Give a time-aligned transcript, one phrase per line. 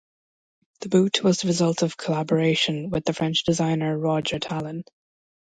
[0.79, 4.83] The boot was the result of collaboration with the French designer Roger Tallon.